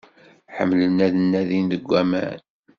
Ḥemmlen 0.55 0.97
ad 1.07 1.13
nadin 1.17 1.65
deg 1.71 1.89
aman. 2.01 2.39